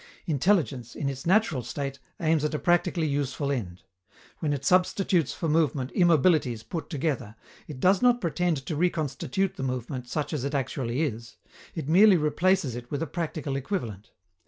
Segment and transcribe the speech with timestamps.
[0.25, 3.83] Intelligence, in its natural state, aims at a practically useful end.
[4.39, 7.35] When it substitutes for movement immobilities put together,
[7.67, 11.35] it does not pretend to reconstitute the movement such as it actually is;
[11.75, 14.09] it merely replaces it with a practical equivalent.